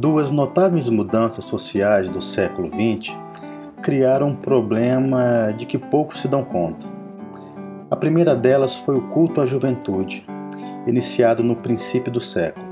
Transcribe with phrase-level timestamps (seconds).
[0.00, 3.16] Duas notáveis mudanças sociais do século XX
[3.82, 6.86] criaram um problema de que poucos se dão conta.
[7.90, 10.24] A primeira delas foi o culto à juventude,
[10.86, 12.64] iniciado no princípio do século.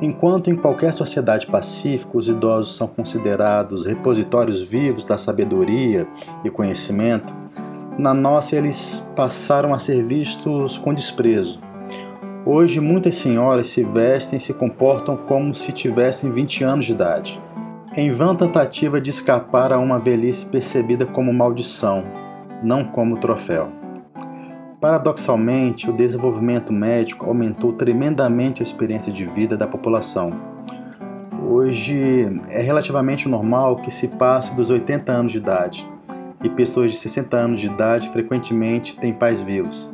[0.00, 6.08] Enquanto em qualquer sociedade pacífica os idosos são considerados repositórios vivos da sabedoria
[6.42, 7.34] e conhecimento,
[7.98, 11.60] na nossa eles passaram a ser vistos com desprezo.
[12.44, 17.40] Hoje, muitas senhoras se vestem e se comportam como se tivessem 20 anos de idade,
[17.94, 22.02] em vã tentativa de escapar a uma velhice percebida como maldição,
[22.62, 23.68] não como troféu.
[24.80, 30.32] Paradoxalmente, o desenvolvimento médico aumentou tremendamente a experiência de vida da população.
[31.46, 35.86] Hoje é relativamente normal que se passe dos 80 anos de idade,
[36.42, 39.92] e pessoas de 60 anos de idade frequentemente têm pais vivos.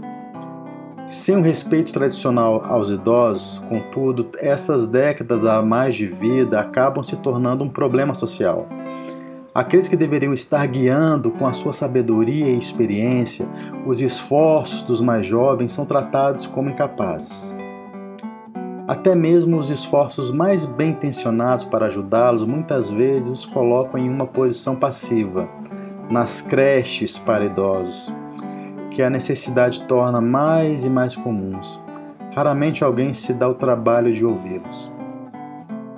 [1.06, 7.14] Sem o respeito tradicional aos idosos, contudo, essas décadas a mais de vida acabam se
[7.18, 8.66] tornando um problema social.
[9.54, 13.48] Aqueles que deveriam estar guiando com a sua sabedoria e experiência
[13.86, 17.54] os esforços dos mais jovens são tratados como incapazes.
[18.88, 24.26] Até mesmo os esforços mais bem intencionados para ajudá-los muitas vezes os colocam em uma
[24.26, 25.48] posição passiva,
[26.10, 28.12] nas creches para idosos,
[28.96, 31.78] que a necessidade torna mais e mais comuns.
[32.34, 34.90] Raramente alguém se dá o trabalho de ouvi-los.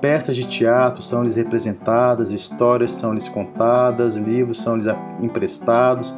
[0.00, 4.86] Peças de teatro são-lhes representadas, histórias são-lhes contadas, livros são-lhes
[5.20, 6.12] emprestados,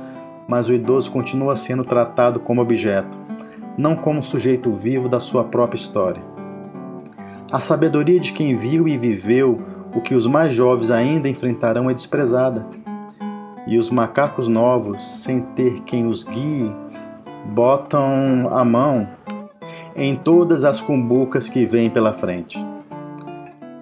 [0.48, 3.18] mas o idoso continua sendo tratado como objeto,
[3.76, 6.22] não como sujeito vivo da sua própria história.
[7.52, 9.60] A sabedoria de quem viu e viveu
[9.94, 12.64] o que os mais jovens ainda enfrentarão é desprezada.
[13.70, 16.74] E os macacos novos, sem ter quem os guie,
[17.54, 19.06] botam a mão
[19.94, 22.58] em todas as cumbucas que vêm pela frente.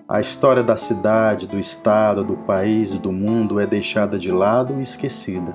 [0.07, 4.75] A história da cidade, do estado, do país e do mundo é deixada de lado
[4.79, 5.55] e esquecida.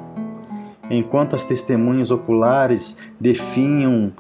[0.90, 4.12] Enquanto as testemunhas oculares definham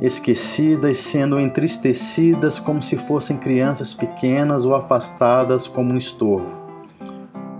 [0.00, 6.71] esquecidas, sendo entristecidas como se fossem crianças pequenas ou afastadas como um estorvo.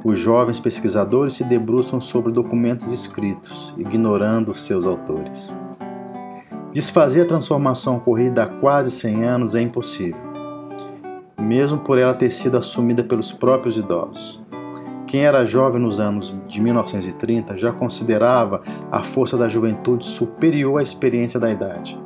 [0.05, 5.57] Os jovens pesquisadores se debruçam sobre documentos escritos, ignorando seus autores.
[6.73, 10.33] Desfazer a transformação ocorrida há quase 100 anos é impossível
[11.43, 14.43] mesmo por ela ter sido assumida pelos próprios idosos.
[15.07, 20.83] Quem era jovem nos anos de 1930 já considerava a força da juventude superior à
[20.83, 22.01] experiência da idade.